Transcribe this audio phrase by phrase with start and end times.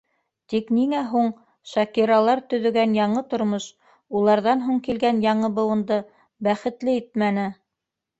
[0.51, 1.25] Тик ниңә һуң
[1.71, 3.67] Шакиралар төҙөгән яңы тормош
[4.21, 5.99] уларҙан һуң килгән яңы быуынды
[6.49, 7.45] бәхетле итмәне?